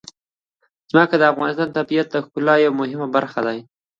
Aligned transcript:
ځمکه 0.91 1.15
د 1.17 1.23
افغانستان 1.31 1.67
د 1.69 1.73
طبیعت 1.77 2.07
د 2.11 2.15
ښکلا 2.25 2.55
یوه 2.65 2.77
مهمه 2.81 3.07
برخه 3.15 3.39
ده. 3.45 3.53